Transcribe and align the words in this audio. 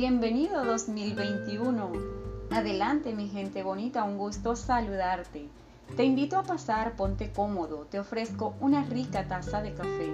Bienvenido 0.00 0.64
2021. 0.64 1.92
Adelante 2.52 3.12
mi 3.12 3.28
gente 3.28 3.62
bonita, 3.62 4.02
un 4.02 4.16
gusto 4.16 4.56
saludarte. 4.56 5.46
Te 5.94 6.04
invito 6.04 6.38
a 6.38 6.42
pasar, 6.42 6.96
ponte 6.96 7.30
cómodo, 7.30 7.84
te 7.84 8.00
ofrezco 8.00 8.54
una 8.60 8.82
rica 8.82 9.28
taza 9.28 9.60
de 9.60 9.74
café. 9.74 10.08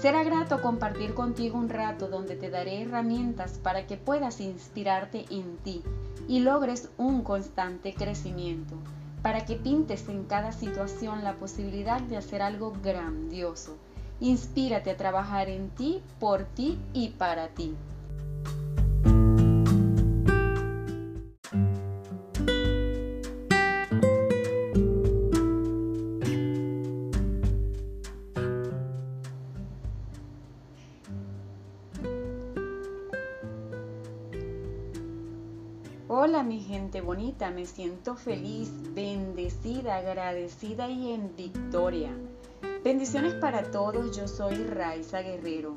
Será 0.00 0.24
grato 0.24 0.60
compartir 0.60 1.14
contigo 1.14 1.56
un 1.56 1.68
rato 1.68 2.08
donde 2.08 2.34
te 2.34 2.50
daré 2.50 2.82
herramientas 2.82 3.60
para 3.62 3.86
que 3.86 3.96
puedas 3.96 4.40
inspirarte 4.40 5.24
en 5.30 5.56
ti 5.58 5.84
y 6.26 6.40
logres 6.40 6.88
un 6.98 7.22
constante 7.22 7.94
crecimiento, 7.94 8.74
para 9.22 9.44
que 9.44 9.54
pintes 9.54 10.08
en 10.08 10.24
cada 10.24 10.50
situación 10.50 11.22
la 11.22 11.34
posibilidad 11.34 12.00
de 12.00 12.16
hacer 12.16 12.42
algo 12.42 12.72
grandioso. 12.82 13.76
Inspírate 14.18 14.90
a 14.90 14.96
trabajar 14.96 15.48
en 15.48 15.70
ti, 15.70 16.02
por 16.18 16.42
ti 16.42 16.76
y 16.92 17.10
para 17.10 17.46
ti. 17.46 17.76
Hola 36.32 36.44
mi 36.44 36.60
gente 36.60 37.02
bonita, 37.02 37.50
me 37.50 37.66
siento 37.66 38.16
feliz, 38.16 38.70
bendecida, 38.94 39.98
agradecida 39.98 40.88
y 40.88 41.12
en 41.12 41.36
victoria. 41.36 42.08
Bendiciones 42.82 43.34
para 43.34 43.70
todos, 43.70 44.16
yo 44.16 44.26
soy 44.26 44.54
Raiza 44.54 45.20
Guerrero. 45.20 45.74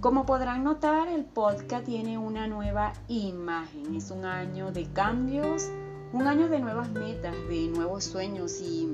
Como 0.00 0.24
podrán 0.24 0.64
notar, 0.64 1.08
el 1.08 1.26
podcast 1.26 1.84
tiene 1.84 2.16
una 2.16 2.46
nueva 2.46 2.94
imagen. 3.08 3.94
Es 3.94 4.10
un 4.10 4.24
año 4.24 4.72
de 4.72 4.86
cambios, 4.94 5.68
un 6.14 6.26
año 6.26 6.48
de 6.48 6.60
nuevas 6.60 6.90
metas, 6.92 7.36
de 7.50 7.68
nuevos 7.68 8.04
sueños 8.04 8.62
y, 8.62 8.88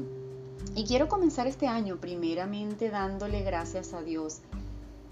y 0.75 0.85
quiero 0.85 1.07
comenzar 1.07 1.47
este 1.47 1.69
año 1.69 1.99
primeramente 1.99 2.91
dándole 2.91 3.45
gracias 3.45 3.95
a 3.95 4.03
Dios 4.03 4.41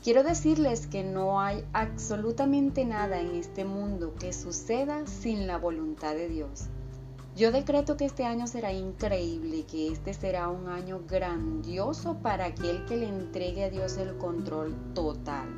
Quiero 0.03 0.23
decirles 0.23 0.87
que 0.87 1.03
no 1.03 1.41
hay 1.41 1.65
absolutamente 1.73 2.85
nada 2.85 3.21
en 3.21 3.35
este 3.35 3.65
mundo 3.65 4.15
que 4.19 4.33
suceda 4.33 5.07
sin 5.07 5.47
la 5.47 5.59
voluntad 5.59 6.15
de 6.15 6.29
Dios. 6.29 6.69
Yo 7.37 7.53
decreto 7.53 7.99
que 7.99 8.07
este 8.07 8.25
año 8.25 8.47
será 8.47 8.73
increíble, 8.73 9.65
que 9.65 9.89
este 9.89 10.15
será 10.15 10.49
un 10.49 10.69
año 10.69 11.03
grandioso 11.07 12.17
para 12.23 12.47
aquel 12.47 12.87
que 12.87 12.97
le 12.97 13.09
entregue 13.09 13.65
a 13.65 13.71
Dios 13.71 13.99
el 13.99 14.17
control 14.17 14.75
total. 14.95 15.49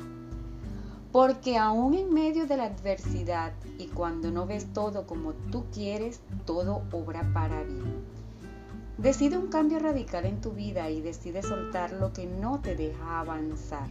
Porque 1.13 1.57
aún 1.57 1.93
en 1.93 2.13
medio 2.13 2.47
de 2.47 2.57
la 2.57 2.65
adversidad 2.65 3.53
y 3.77 3.87
cuando 3.87 4.29
no 4.29 4.45
ves 4.45 4.73
todo 4.73 5.07
como 5.07 5.33
tú 5.51 5.63
quieres, 5.71 6.19
todo 6.45 6.81
obra 6.91 7.31
para 7.33 7.63
bien. 7.63 8.03
Decide 8.97 9.37
un 9.37 9.47
cambio 9.47 9.79
radical 9.79 10.25
en 10.25 10.41
tu 10.41 10.51
vida 10.51 10.89
y 10.89 10.99
decide 10.99 11.41
soltar 11.41 11.93
lo 11.93 12.11
que 12.11 12.25
no 12.25 12.59
te 12.59 12.75
deja 12.75 13.21
avanzar. 13.21 13.87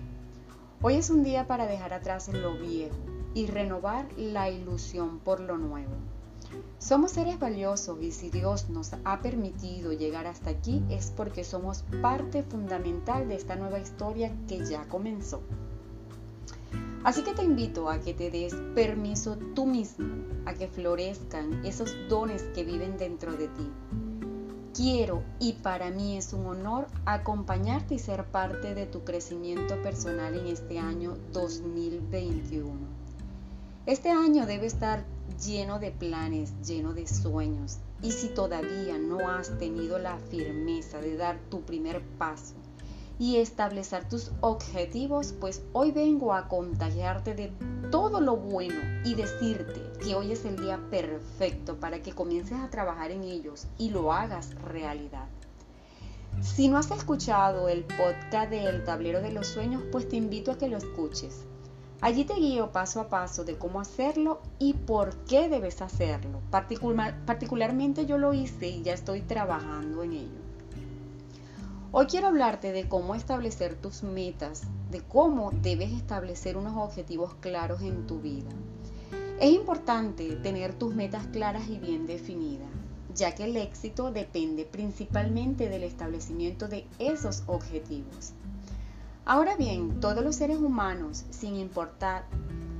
Hoy 0.80 0.94
es 0.94 1.10
un 1.10 1.24
día 1.24 1.48
para 1.48 1.66
dejar 1.66 1.92
atrás 1.92 2.28
lo 2.28 2.56
viejo 2.56 2.94
y 3.34 3.48
renovar 3.48 4.06
la 4.16 4.48
ilusión 4.48 5.18
por 5.18 5.40
lo 5.40 5.58
nuevo. 5.58 5.90
Somos 6.78 7.10
seres 7.10 7.40
valiosos 7.40 8.00
y 8.00 8.12
si 8.12 8.30
Dios 8.30 8.70
nos 8.70 8.92
ha 9.02 9.20
permitido 9.20 9.92
llegar 9.92 10.28
hasta 10.28 10.50
aquí 10.50 10.84
es 10.88 11.10
porque 11.10 11.42
somos 11.42 11.82
parte 12.00 12.44
fundamental 12.44 13.26
de 13.26 13.34
esta 13.34 13.56
nueva 13.56 13.80
historia 13.80 14.32
que 14.46 14.64
ya 14.64 14.86
comenzó. 14.86 15.42
Así 17.02 17.24
que 17.24 17.34
te 17.34 17.42
invito 17.42 17.90
a 17.90 17.98
que 17.98 18.14
te 18.14 18.30
des 18.30 18.54
permiso 18.76 19.36
tú 19.56 19.66
mismo, 19.66 20.06
a 20.46 20.54
que 20.54 20.68
florezcan 20.68 21.66
esos 21.66 21.92
dones 22.08 22.44
que 22.54 22.62
viven 22.62 22.96
dentro 22.96 23.32
de 23.32 23.48
ti 23.48 23.68
Quiero 24.78 25.24
y 25.40 25.54
para 25.54 25.90
mí 25.90 26.16
es 26.16 26.32
un 26.32 26.46
honor 26.46 26.86
acompañarte 27.04 27.96
y 27.96 27.98
ser 27.98 28.26
parte 28.26 28.76
de 28.76 28.86
tu 28.86 29.02
crecimiento 29.02 29.74
personal 29.82 30.38
en 30.38 30.46
este 30.46 30.78
año 30.78 31.16
2021. 31.32 32.70
Este 33.86 34.10
año 34.10 34.46
debe 34.46 34.66
estar 34.66 35.04
lleno 35.44 35.80
de 35.80 35.90
planes, 35.90 36.52
lleno 36.64 36.94
de 36.94 37.08
sueños. 37.08 37.78
Y 38.04 38.12
si 38.12 38.28
todavía 38.28 38.98
no 38.98 39.28
has 39.28 39.58
tenido 39.58 39.98
la 39.98 40.16
firmeza 40.16 41.00
de 41.00 41.16
dar 41.16 41.40
tu 41.50 41.62
primer 41.62 42.00
paso, 42.16 42.54
y 43.18 43.36
establecer 43.36 44.08
tus 44.08 44.30
objetivos, 44.40 45.32
pues 45.32 45.62
hoy 45.72 45.90
vengo 45.90 46.32
a 46.32 46.48
contagiarte 46.48 47.34
de 47.34 47.52
todo 47.90 48.20
lo 48.20 48.36
bueno 48.36 48.80
y 49.04 49.14
decirte 49.14 49.80
que 50.02 50.14
hoy 50.14 50.32
es 50.32 50.44
el 50.44 50.56
día 50.56 50.78
perfecto 50.90 51.76
para 51.80 52.00
que 52.02 52.12
comiences 52.12 52.58
a 52.58 52.70
trabajar 52.70 53.10
en 53.10 53.24
ellos 53.24 53.66
y 53.78 53.90
lo 53.90 54.12
hagas 54.12 54.54
realidad. 54.62 55.26
Si 56.40 56.68
no 56.68 56.78
has 56.78 56.90
escuchado 56.90 57.68
el 57.68 57.84
podcast 57.84 58.50
del 58.50 58.84
tablero 58.84 59.20
de 59.20 59.32
los 59.32 59.48
sueños, 59.48 59.82
pues 59.90 60.08
te 60.08 60.16
invito 60.16 60.52
a 60.52 60.58
que 60.58 60.68
lo 60.68 60.76
escuches. 60.76 61.44
Allí 62.00 62.24
te 62.24 62.34
guío 62.34 62.70
paso 62.70 63.00
a 63.00 63.08
paso 63.08 63.42
de 63.42 63.58
cómo 63.58 63.80
hacerlo 63.80 64.40
y 64.60 64.74
por 64.74 65.16
qué 65.24 65.48
debes 65.48 65.82
hacerlo. 65.82 66.40
particularmente 66.50 68.06
yo 68.06 68.18
lo 68.18 68.34
hice 68.34 68.68
y 68.68 68.82
ya 68.82 68.92
estoy 68.92 69.22
trabajando 69.22 70.04
en 70.04 70.12
ello. 70.12 70.47
Hoy 71.90 72.04
quiero 72.04 72.26
hablarte 72.26 72.72
de 72.72 72.86
cómo 72.86 73.14
establecer 73.14 73.74
tus 73.74 74.02
metas, 74.02 74.64
de 74.90 75.00
cómo 75.00 75.52
debes 75.62 75.90
establecer 75.92 76.58
unos 76.58 76.76
objetivos 76.76 77.34
claros 77.40 77.80
en 77.80 78.06
tu 78.06 78.20
vida. 78.20 78.50
Es 79.40 79.52
importante 79.52 80.36
tener 80.36 80.74
tus 80.74 80.94
metas 80.94 81.26
claras 81.28 81.66
y 81.70 81.78
bien 81.78 82.06
definidas, 82.06 82.68
ya 83.14 83.34
que 83.34 83.44
el 83.44 83.56
éxito 83.56 84.12
depende 84.12 84.66
principalmente 84.66 85.70
del 85.70 85.82
establecimiento 85.82 86.68
de 86.68 86.86
esos 86.98 87.44
objetivos. 87.46 88.34
Ahora 89.24 89.56
bien, 89.56 89.98
todos 89.98 90.22
los 90.22 90.36
seres 90.36 90.58
humanos, 90.58 91.24
sin 91.30 91.56
importar 91.56 92.26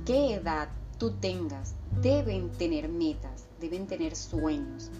qué 0.05 0.35
edad 0.35 0.69
tú 0.99 1.13
tengas, 1.13 1.73
deben 1.99 2.51
tener 2.51 2.89
metas, 2.89 3.47
deben 3.59 3.87
tener 3.87 4.15
sueños. 4.15 4.91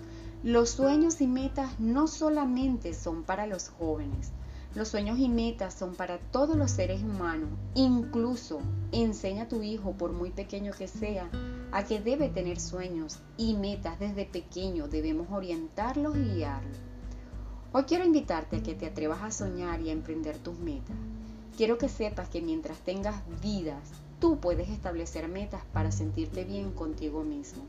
Los 0.44 0.70
sueños 0.70 1.20
y 1.20 1.28
metas 1.28 1.80
no 1.80 2.08
solamente 2.08 2.94
son 2.94 3.24
para 3.24 3.46
los 3.46 3.70
jóvenes, 3.70 4.32
los 4.76 4.88
sueños 4.88 5.18
y 5.18 5.28
metas 5.28 5.74
son 5.74 5.96
para 5.96 6.20
todos 6.20 6.56
los 6.56 6.70
seres 6.70 7.02
humanos. 7.02 7.50
Incluso 7.74 8.62
enseña 8.92 9.44
a 9.44 9.48
tu 9.48 9.64
hijo, 9.64 9.94
por 9.94 10.14
muy 10.14 10.30
pequeño 10.30 10.72
que 10.72 10.88
sea, 10.88 11.30
a 11.72 11.84
que 11.84 12.00
debe 12.00 12.30
tener 12.30 12.60
sueños 12.60 13.20
y 13.36 13.56
metas 13.56 14.00
desde 14.00 14.26
pequeño. 14.26 14.88
Debemos 14.88 15.28
orientarlos 15.32 16.16
y 16.16 16.36
guiarlos. 16.36 16.78
Hoy 17.74 17.84
quiero 17.84 18.06
invitarte 18.06 18.58
a 18.58 18.64
que 18.64 18.76
te 18.76 18.86
atrevas 18.86 19.24
a 19.24 19.32
soñar 19.32 19.82
y 19.82 19.90
a 19.90 19.94
emprender 19.94 20.38
tus 20.38 20.58
metas. 20.60 20.96
Quiero 21.58 21.80
que 21.80 21.90
sepas 21.90 22.30
que 22.30 22.42
mientras 22.42 22.78
tengas 22.78 23.24
vidas, 23.42 23.90
tú 24.20 24.40
puedes 24.40 24.70
establecer 24.70 25.28
metas 25.28 25.64
para 25.74 25.92
sentirte 25.92 26.46
bien 26.46 26.72
contigo 26.72 27.24
mismo. 27.24 27.64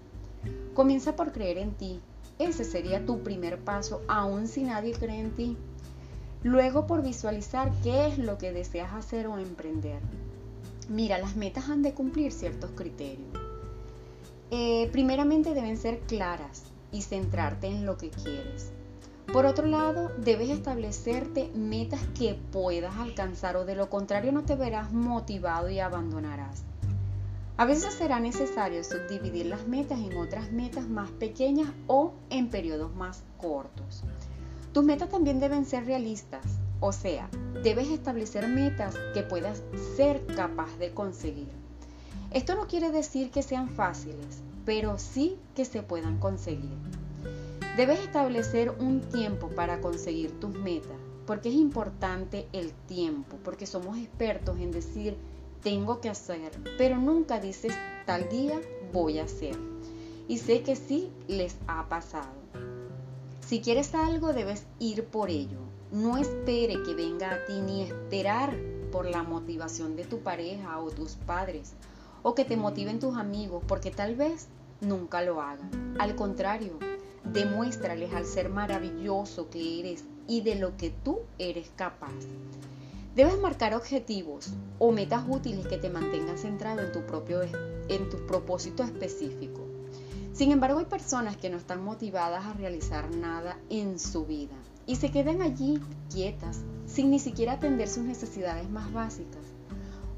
Comienza 0.74 1.16
por 1.16 1.32
creer 1.32 1.58
en 1.58 1.72
ti, 1.72 2.00
ese 2.40 2.64
sería 2.64 3.04
tu 3.04 3.22
primer 3.22 3.58
paso, 3.58 4.02
aun 4.08 4.48
si 4.48 4.62
nadie 4.62 4.92
cree 4.92 5.20
en 5.20 5.30
ti. 5.32 5.56
Luego 6.42 6.86
por 6.86 7.02
visualizar 7.02 7.70
qué 7.82 8.06
es 8.06 8.18
lo 8.18 8.38
que 8.38 8.52
deseas 8.52 8.94
hacer 8.94 9.26
o 9.26 9.38
emprender. 9.38 10.00
Mira, 10.88 11.18
las 11.18 11.36
metas 11.36 11.68
han 11.68 11.82
de 11.82 11.92
cumplir 11.92 12.32
ciertos 12.32 12.70
criterios. 12.70 13.28
Eh, 14.50 14.88
primeramente 14.90 15.54
deben 15.54 15.76
ser 15.76 16.00
claras 16.00 16.62
y 16.90 17.02
centrarte 17.02 17.66
en 17.66 17.84
lo 17.84 17.98
que 17.98 18.08
quieres. 18.08 18.72
Por 19.32 19.46
otro 19.46 19.66
lado, 19.66 20.10
debes 20.16 20.48
establecerte 20.50 21.50
metas 21.54 22.00
que 22.18 22.34
puedas 22.50 22.96
alcanzar 22.96 23.56
o 23.56 23.64
de 23.64 23.76
lo 23.76 23.88
contrario 23.90 24.32
no 24.32 24.42
te 24.42 24.56
verás 24.56 24.92
motivado 24.92 25.68
y 25.68 25.78
abandonarás. 25.78 26.64
A 27.60 27.66
veces 27.66 27.92
será 27.92 28.20
necesario 28.20 28.82
subdividir 28.82 29.44
las 29.44 29.68
metas 29.68 29.98
en 29.98 30.16
otras 30.16 30.50
metas 30.50 30.88
más 30.88 31.10
pequeñas 31.10 31.68
o 31.88 32.14
en 32.30 32.48
periodos 32.48 32.96
más 32.96 33.22
cortos. 33.36 34.02
Tus 34.72 34.82
metas 34.82 35.10
también 35.10 35.40
deben 35.40 35.66
ser 35.66 35.84
realistas, 35.84 36.42
o 36.80 36.90
sea, 36.90 37.28
debes 37.62 37.88
establecer 37.88 38.48
metas 38.48 38.94
que 39.12 39.22
puedas 39.22 39.62
ser 39.94 40.24
capaz 40.34 40.74
de 40.78 40.94
conseguir. 40.94 41.50
Esto 42.30 42.54
no 42.54 42.66
quiere 42.66 42.92
decir 42.92 43.30
que 43.30 43.42
sean 43.42 43.68
fáciles, 43.68 44.42
pero 44.64 44.96
sí 44.96 45.36
que 45.54 45.66
se 45.66 45.82
puedan 45.82 46.16
conseguir. 46.16 46.78
Debes 47.76 48.00
establecer 48.00 48.70
un 48.70 49.02
tiempo 49.02 49.48
para 49.48 49.82
conseguir 49.82 50.30
tus 50.40 50.58
metas, 50.58 50.96
porque 51.26 51.50
es 51.50 51.56
importante 51.56 52.48
el 52.54 52.72
tiempo, 52.72 53.36
porque 53.44 53.66
somos 53.66 53.98
expertos 53.98 54.58
en 54.60 54.70
decir 54.70 55.18
tengo 55.62 56.00
que 56.00 56.08
hacer, 56.08 56.52
pero 56.78 56.96
nunca 56.98 57.40
dices 57.40 57.74
tal 58.06 58.28
día 58.28 58.60
voy 58.92 59.18
a 59.18 59.24
hacer. 59.24 59.56
Y 60.28 60.38
sé 60.38 60.62
que 60.62 60.76
sí 60.76 61.10
les 61.28 61.56
ha 61.66 61.88
pasado. 61.88 62.40
Si 63.46 63.60
quieres 63.60 63.94
algo 63.94 64.32
debes 64.32 64.64
ir 64.78 65.04
por 65.04 65.28
ello. 65.28 65.58
No 65.90 66.18
espere 66.18 66.82
que 66.84 66.94
venga 66.94 67.32
a 67.32 67.44
ti 67.46 67.60
ni 67.60 67.82
esperar 67.82 68.56
por 68.92 69.06
la 69.06 69.24
motivación 69.24 69.96
de 69.96 70.04
tu 70.04 70.20
pareja 70.20 70.78
o 70.78 70.90
tus 70.90 71.14
padres 71.14 71.72
o 72.22 72.34
que 72.34 72.44
te 72.44 72.56
motiven 72.56 73.00
tus 73.00 73.16
amigos, 73.16 73.64
porque 73.66 73.90
tal 73.90 74.14
vez 74.14 74.46
nunca 74.80 75.22
lo 75.22 75.40
hagan. 75.40 75.96
Al 75.98 76.14
contrario, 76.14 76.78
demuéstrales 77.24 78.12
al 78.14 78.24
ser 78.24 78.50
maravilloso 78.50 79.50
que 79.50 79.80
eres 79.80 80.04
y 80.28 80.42
de 80.42 80.54
lo 80.54 80.76
que 80.76 80.90
tú 80.90 81.20
eres 81.38 81.70
capaz. 81.74 82.12
Debes 83.20 83.38
marcar 83.38 83.74
objetivos 83.74 84.48
o 84.78 84.92
metas 84.92 85.24
útiles 85.28 85.66
que 85.66 85.76
te 85.76 85.90
mantengan 85.90 86.38
centrado 86.38 86.80
en 86.80 86.90
tu, 86.90 87.04
propio, 87.04 87.42
en 87.42 88.08
tu 88.08 88.26
propósito 88.26 88.82
específico. 88.82 89.60
Sin 90.32 90.52
embargo, 90.52 90.78
hay 90.78 90.86
personas 90.86 91.36
que 91.36 91.50
no 91.50 91.58
están 91.58 91.84
motivadas 91.84 92.46
a 92.46 92.54
realizar 92.54 93.14
nada 93.14 93.58
en 93.68 93.98
su 93.98 94.24
vida 94.24 94.54
y 94.86 94.96
se 94.96 95.10
quedan 95.10 95.42
allí 95.42 95.78
quietas, 96.10 96.62
sin 96.86 97.10
ni 97.10 97.18
siquiera 97.18 97.52
atender 97.52 97.88
sus 97.88 98.04
necesidades 98.04 98.70
más 98.70 98.90
básicas. 98.90 99.44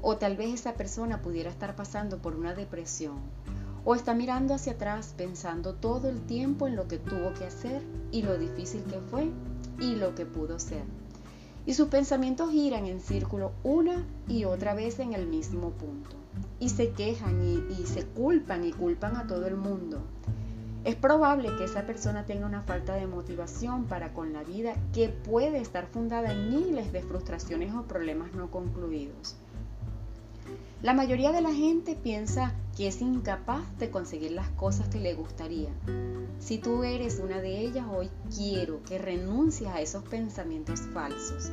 O 0.01 0.15
tal 0.15 0.37
vez 0.37 0.53
esa 0.53 0.75
persona 0.75 1.21
pudiera 1.21 1.49
estar 1.49 1.75
pasando 1.75 2.21
por 2.21 2.37
una 2.37 2.55
depresión 2.55 3.19
o 3.83 3.95
está 3.95 4.13
mirando 4.13 4.53
hacia 4.53 4.71
atrás 4.71 5.13
pensando 5.17 5.73
todo 5.73 6.07
el 6.07 6.21
tiempo 6.21 6.67
en 6.67 6.77
lo 6.77 6.87
que 6.87 6.99
tuvo 6.99 7.33
que 7.33 7.43
hacer 7.43 7.81
y 8.13 8.21
lo 8.21 8.37
difícil 8.37 8.81
que 8.85 9.01
fue 9.01 9.29
y 9.77 9.97
lo 9.97 10.15
que 10.15 10.25
pudo 10.25 10.57
ser. 10.57 11.02
Y 11.65 11.73
sus 11.75 11.87
pensamientos 11.87 12.51
giran 12.51 12.85
en 12.85 12.99
círculo 12.99 13.53
una 13.63 14.05
y 14.27 14.45
otra 14.45 14.73
vez 14.73 14.99
en 14.99 15.13
el 15.13 15.27
mismo 15.27 15.71
punto. 15.71 16.17
Y 16.59 16.69
se 16.69 16.91
quejan 16.91 17.41
y, 17.43 17.85
se 17.85 18.05
culpan 18.05 18.65
y 18.65 18.71
culpan 18.71 19.15
a 19.15 19.27
todo 19.27 19.47
el 19.47 19.55
mundo. 19.55 20.01
Es 20.83 20.95
probable 20.95 21.49
que 21.57 21.63
esa 21.63 21.85
persona 21.85 22.25
tenga 22.25 22.45
una 22.45 22.61
falta 22.61 22.95
de 22.95 23.07
motivación 23.07 23.85
para 23.85 24.13
con 24.13 24.33
la 24.33 24.43
vida 24.43 24.75
que 24.93 25.07
puede 25.07 25.59
estar 25.59 25.87
fundada 25.87 26.33
en 26.33 26.49
miles 26.49 26.91
de 26.91 27.01
frustraciones 27.01 27.73
o 27.73 27.83
problemas 27.83 28.33
no 28.33 28.51
concluidos. 28.51 29.37
La 30.83 30.93
mayoría 30.93 31.31
de 31.31 31.39
la 31.39 31.53
gente 31.53 31.95
piensa 31.95 32.51
que 32.75 32.87
es 32.87 33.01
incapaz 33.01 33.63
de 33.79 33.89
conseguir 33.89 34.31
las 34.31 34.49
cosas 34.49 34.89
que 34.89 34.99
le 34.99 35.13
gustaría. 35.13 35.69
Si 36.39 36.57
tú 36.57 36.83
eres 36.83 37.21
una 37.23 37.39
de 37.39 37.61
ellas, 37.61 37.85
hoy 37.89 38.09
quiero 38.35 38.83
que 38.83 38.97
renuncies 38.97 39.69
a 39.69 39.79
esos 39.79 40.03
pensamientos 40.03 40.81
falsos. 40.93 41.51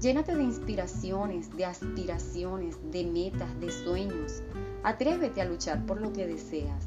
Llénate 0.00 0.36
de 0.36 0.44
inspiraciones, 0.44 1.50
de 1.56 1.64
aspiraciones, 1.64 2.76
de 2.92 3.04
metas, 3.06 3.58
de 3.58 3.72
sueños. 3.72 4.40
Atrévete 4.84 5.42
a 5.42 5.46
luchar 5.46 5.84
por 5.84 6.00
lo 6.00 6.12
que 6.12 6.28
deseas. 6.28 6.84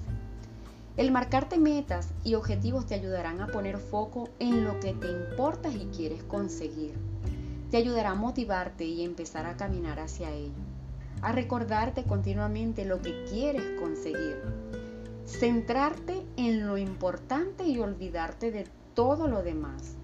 El 0.95 1.11
marcarte 1.11 1.57
metas 1.57 2.11
y 2.23 2.35
objetivos 2.35 2.85
te 2.85 2.95
ayudarán 2.95 3.41
a 3.41 3.47
poner 3.47 3.77
foco 3.77 4.29
en 4.39 4.63
lo 4.63 4.79
que 4.79 4.93
te 4.93 5.11
importa 5.11 5.67
y 5.67 5.89
quieres 5.93 6.23
conseguir. 6.23 6.93
Te 7.71 7.75
ayudará 7.75 8.11
a 8.11 8.15
motivarte 8.15 8.85
y 8.85 9.03
empezar 9.03 9.45
a 9.45 9.57
caminar 9.57 9.99
hacia 9.99 10.31
ello 10.31 10.72
a 11.23 11.31
recordarte 11.31 12.03
continuamente 12.03 12.85
lo 12.85 13.01
que 13.01 13.23
quieres 13.25 13.79
conseguir. 13.79 14.41
Centrarte 15.25 16.25
en 16.35 16.67
lo 16.67 16.77
importante 16.77 17.65
y 17.65 17.79
olvidarte 17.79 18.51
de 18.51 18.67
todo 18.93 19.27
lo 19.27 19.41
demás. 19.41 19.95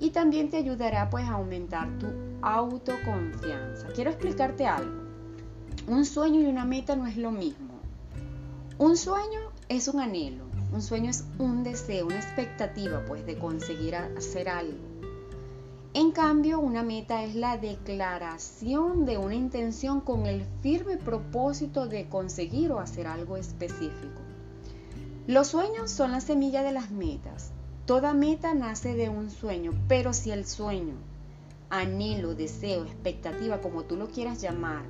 Y 0.00 0.10
también 0.10 0.48
te 0.48 0.56
ayudará 0.56 1.10
pues 1.10 1.24
a 1.26 1.34
aumentar 1.34 1.88
tu 1.98 2.06
autoconfianza. 2.40 3.88
Quiero 3.94 4.10
explicarte 4.10 4.66
algo. 4.66 5.02
Un 5.86 6.04
sueño 6.04 6.40
y 6.40 6.46
una 6.46 6.64
meta 6.64 6.96
no 6.96 7.06
es 7.06 7.16
lo 7.16 7.30
mismo. 7.30 7.74
Un 8.78 8.96
sueño 8.96 9.40
es 9.68 9.88
un 9.88 10.00
anhelo, 10.00 10.44
un 10.72 10.80
sueño 10.80 11.10
es 11.10 11.24
un 11.38 11.62
deseo, 11.62 12.06
una 12.06 12.16
expectativa 12.16 13.04
pues 13.06 13.26
de 13.26 13.38
conseguir 13.38 13.96
hacer 13.96 14.48
algo. 14.48 14.87
En 15.98 16.12
cambio, 16.12 16.60
una 16.60 16.84
meta 16.84 17.24
es 17.24 17.34
la 17.34 17.58
declaración 17.58 19.04
de 19.04 19.18
una 19.18 19.34
intención 19.34 20.00
con 20.00 20.26
el 20.26 20.44
firme 20.62 20.96
propósito 20.96 21.88
de 21.88 22.08
conseguir 22.08 22.70
o 22.70 22.78
hacer 22.78 23.08
algo 23.08 23.36
específico. 23.36 24.20
Los 25.26 25.48
sueños 25.48 25.90
son 25.90 26.12
la 26.12 26.20
semilla 26.20 26.62
de 26.62 26.70
las 26.70 26.92
metas. 26.92 27.50
Toda 27.84 28.14
meta 28.14 28.54
nace 28.54 28.94
de 28.94 29.08
un 29.08 29.28
sueño, 29.28 29.72
pero 29.88 30.12
si 30.12 30.30
el 30.30 30.46
sueño, 30.46 30.94
anhelo, 31.68 32.36
deseo, 32.36 32.84
expectativa, 32.84 33.60
como 33.60 33.82
tú 33.82 33.96
lo 33.96 34.06
quieras 34.06 34.40
llamar, 34.40 34.84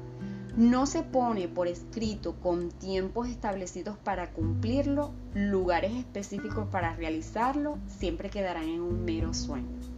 no 0.58 0.84
se 0.84 1.02
pone 1.02 1.48
por 1.48 1.68
escrito 1.68 2.34
con 2.42 2.68
tiempos 2.68 3.28
establecidos 3.28 3.96
para 3.96 4.34
cumplirlo, 4.34 5.12
lugares 5.32 5.92
específicos 5.92 6.68
para 6.68 6.94
realizarlo, 6.96 7.78
siempre 7.86 8.28
quedarán 8.28 8.64
en 8.64 8.82
un 8.82 9.06
mero 9.06 9.32
sueño. 9.32 9.97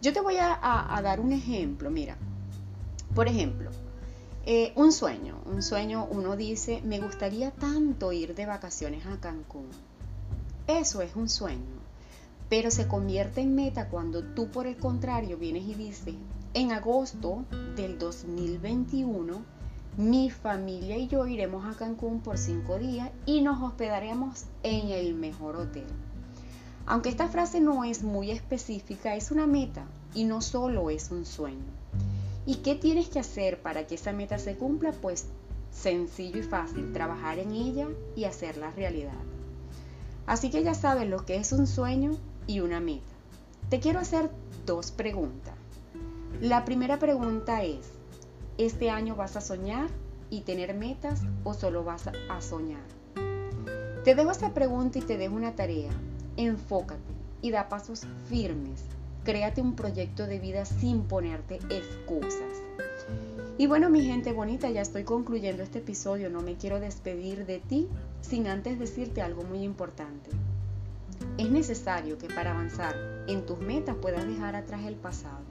Yo 0.00 0.12
te 0.12 0.20
voy 0.20 0.36
a, 0.38 1.00
dar 1.02 1.18
un 1.18 1.32
ejemplo, 1.32 1.90
mira. 1.90 2.16
Por 3.14 3.26
ejemplo, 3.26 3.70
eh, 4.46 4.72
un 4.76 4.92
sueño. 4.92 5.40
Un 5.44 5.60
sueño, 5.60 6.06
uno 6.10 6.36
dice, 6.36 6.80
me 6.84 7.00
gustaría 7.00 7.50
tanto 7.50 8.12
ir 8.12 8.36
de 8.36 8.46
vacaciones 8.46 9.04
a 9.06 9.18
Cancún. 9.18 9.68
Eso 10.68 11.02
es 11.02 11.16
un 11.16 11.28
sueño. 11.28 11.78
Pero 12.48 12.70
se 12.70 12.86
convierte 12.86 13.40
en 13.40 13.56
meta 13.56 13.88
cuando 13.88 14.22
tú, 14.22 14.48
por 14.48 14.68
el 14.68 14.76
contrario, 14.76 15.36
vienes 15.36 15.64
y 15.64 15.74
dices, 15.74 16.14
en 16.54 16.70
agosto 16.70 17.44
del 17.74 17.98
2021, 17.98 19.42
mi 19.96 20.30
familia 20.30 20.96
y 20.96 21.08
yo 21.08 21.26
iremos 21.26 21.66
a 21.66 21.76
Cancún 21.76 22.20
por 22.20 22.38
cinco 22.38 22.78
días 22.78 23.10
y 23.26 23.40
nos 23.40 23.60
hospedaremos 23.60 24.44
en 24.62 24.90
el 24.90 25.14
mejor 25.14 25.56
hotel. 25.56 25.86
Aunque 26.90 27.10
esta 27.10 27.28
frase 27.28 27.60
no 27.60 27.84
es 27.84 28.02
muy 28.02 28.30
específica, 28.30 29.14
es 29.14 29.30
una 29.30 29.46
meta 29.46 29.84
y 30.14 30.24
no 30.24 30.40
solo 30.40 30.88
es 30.88 31.10
un 31.10 31.26
sueño. 31.26 31.70
¿Y 32.46 32.56
qué 32.56 32.76
tienes 32.76 33.10
que 33.10 33.18
hacer 33.18 33.60
para 33.60 33.86
que 33.86 33.96
esa 33.96 34.14
meta 34.14 34.38
se 34.38 34.56
cumpla? 34.56 34.92
Pues 34.92 35.26
sencillo 35.70 36.40
y 36.40 36.44
fácil, 36.44 36.94
trabajar 36.94 37.38
en 37.38 37.52
ella 37.52 37.88
y 38.16 38.24
hacerla 38.24 38.70
realidad. 38.70 39.20
Así 40.24 40.48
que 40.48 40.62
ya 40.62 40.72
sabes 40.72 41.06
lo 41.06 41.26
que 41.26 41.36
es 41.36 41.52
un 41.52 41.66
sueño 41.66 42.12
y 42.46 42.60
una 42.60 42.80
meta. 42.80 43.04
Te 43.68 43.80
quiero 43.80 44.00
hacer 44.00 44.30
dos 44.64 44.90
preguntas. 44.90 45.54
La 46.40 46.64
primera 46.64 46.98
pregunta 46.98 47.64
es, 47.64 47.86
¿este 48.56 48.88
año 48.88 49.14
vas 49.14 49.36
a 49.36 49.42
soñar 49.42 49.90
y 50.30 50.40
tener 50.40 50.72
metas 50.72 51.20
o 51.44 51.52
solo 51.52 51.84
vas 51.84 52.06
a 52.06 52.40
soñar? 52.40 52.80
Te 54.04 54.14
dejo 54.14 54.30
esta 54.30 54.54
pregunta 54.54 54.98
y 54.98 55.02
te 55.02 55.18
dejo 55.18 55.34
una 55.34 55.54
tarea 55.54 55.90
enfócate 56.38 57.12
y 57.42 57.50
da 57.50 57.68
pasos 57.68 58.06
firmes. 58.28 58.84
Créate 59.24 59.60
un 59.60 59.74
proyecto 59.74 60.26
de 60.26 60.38
vida 60.38 60.64
sin 60.64 61.02
ponerte 61.02 61.56
excusas. 61.68 62.62
Y 63.58 63.66
bueno, 63.66 63.90
mi 63.90 64.02
gente 64.02 64.32
bonita, 64.32 64.70
ya 64.70 64.80
estoy 64.80 65.02
concluyendo 65.02 65.62
este 65.62 65.80
episodio. 65.80 66.30
No 66.30 66.40
me 66.40 66.54
quiero 66.54 66.80
despedir 66.80 67.44
de 67.44 67.58
ti 67.58 67.88
sin 68.22 68.46
antes 68.46 68.78
decirte 68.78 69.20
algo 69.20 69.42
muy 69.42 69.64
importante. 69.64 70.30
Es 71.36 71.50
necesario 71.50 72.18
que 72.18 72.28
para 72.28 72.52
avanzar 72.52 72.94
en 73.26 73.44
tus 73.44 73.58
metas 73.58 73.96
puedas 74.00 74.26
dejar 74.26 74.54
atrás 74.54 74.86
el 74.86 74.94
pasado. 74.94 75.42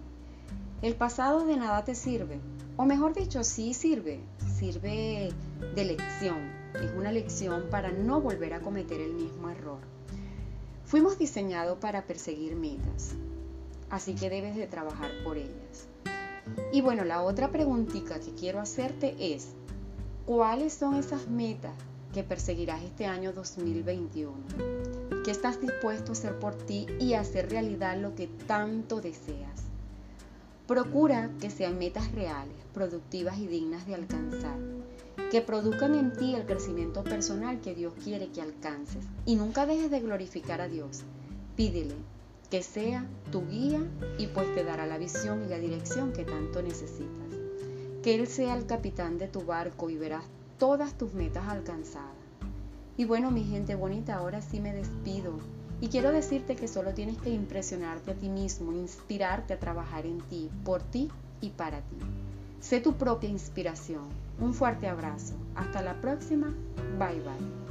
El 0.81 0.95
pasado 0.95 1.45
de 1.45 1.57
nada 1.57 1.83
te 1.83 1.95
sirve, 1.95 2.39
o 2.77 2.85
mejor 2.85 3.13
dicho, 3.13 3.43
sí 3.43 3.73
sirve, 3.73 4.19
sirve 4.57 5.33
de 5.75 5.85
lección. 5.85 6.51
Es 6.75 6.91
una 6.95 7.11
lección 7.11 7.65
para 7.69 7.91
no 7.91 8.21
volver 8.21 8.53
a 8.53 8.61
cometer 8.61 9.01
el 9.01 9.13
mismo 9.13 9.49
error. 9.49 9.96
Fuimos 10.87 11.19
diseñados 11.19 11.79
para 11.79 12.07
perseguir 12.07 12.55
metas, 12.55 13.11
así 13.89 14.15
que 14.15 14.29
debes 14.29 14.55
de 14.55 14.67
trabajar 14.67 15.11
por 15.25 15.35
ellas. 15.35 15.89
Y 16.71 16.79
bueno, 16.79 17.03
la 17.03 17.23
otra 17.23 17.51
preguntita 17.51 18.21
que 18.21 18.31
quiero 18.31 18.61
hacerte 18.61 19.13
es, 19.19 19.49
¿cuáles 20.25 20.71
son 20.71 20.95
esas 20.95 21.27
metas 21.27 21.73
que 22.13 22.23
perseguirás 22.23 22.81
este 22.83 23.05
año 23.05 23.33
2021? 23.33 24.31
¿Qué 25.25 25.31
estás 25.31 25.59
dispuesto 25.59 26.11
a 26.11 26.13
hacer 26.13 26.39
por 26.39 26.55
ti 26.55 26.87
y 27.01 27.15
hacer 27.15 27.49
realidad 27.49 27.97
lo 27.97 28.15
que 28.15 28.27
tanto 28.27 29.01
deseas? 29.01 29.66
Procura 30.67 31.31
que 31.39 31.49
sean 31.49 31.79
metas 31.79 32.11
reales, 32.11 32.55
productivas 32.73 33.37
y 33.39 33.47
dignas 33.47 33.87
de 33.87 33.95
alcanzar 33.95 34.57
que 35.31 35.41
produzcan 35.41 35.95
en 35.95 36.13
ti 36.13 36.35
el 36.35 36.45
crecimiento 36.45 37.03
personal 37.03 37.59
que 37.59 37.75
Dios 37.75 37.93
quiere 38.03 38.29
que 38.29 38.41
alcances. 38.41 39.05
Y 39.25 39.35
nunca 39.35 39.65
dejes 39.65 39.91
de 39.91 39.99
glorificar 39.99 40.61
a 40.61 40.67
Dios. 40.67 41.03
Pídele 41.55 41.95
que 42.49 42.63
sea 42.63 43.05
tu 43.31 43.45
guía 43.47 43.81
y 44.17 44.27
pues 44.27 44.53
te 44.55 44.63
dará 44.63 44.85
la 44.85 44.97
visión 44.97 45.43
y 45.43 45.49
la 45.49 45.57
dirección 45.57 46.13
que 46.13 46.23
tanto 46.23 46.61
necesitas. 46.61 47.27
Que 48.03 48.15
Él 48.15 48.27
sea 48.27 48.55
el 48.55 48.65
capitán 48.65 49.17
de 49.17 49.27
tu 49.27 49.41
barco 49.41 49.89
y 49.89 49.97
verás 49.97 50.23
todas 50.57 50.97
tus 50.97 51.13
metas 51.13 51.47
alcanzadas. 51.47 52.15
Y 52.95 53.05
bueno, 53.05 53.31
mi 53.31 53.43
gente 53.43 53.75
bonita, 53.75 54.15
ahora 54.15 54.41
sí 54.41 54.59
me 54.61 54.73
despido. 54.73 55.39
Y 55.79 55.89
quiero 55.89 56.11
decirte 56.11 56.55
que 56.55 56.67
solo 56.67 56.93
tienes 56.93 57.17
que 57.19 57.29
impresionarte 57.29 58.11
a 58.11 58.15
ti 58.15 58.29
mismo, 58.29 58.71
inspirarte 58.71 59.53
a 59.53 59.59
trabajar 59.59 60.05
en 60.05 60.19
ti, 60.21 60.49
por 60.63 60.81
ti 60.81 61.09
y 61.41 61.49
para 61.49 61.81
ti. 61.81 61.97
Sé 62.59 62.79
tu 62.79 62.93
propia 62.97 63.29
inspiración. 63.29 64.09
Un 64.39 64.53
fuerte 64.53 64.87
abrazo. 64.87 65.35
Hasta 65.55 65.81
la 65.81 66.01
próxima. 66.01 66.53
Bye 66.97 67.21
bye. 67.21 67.66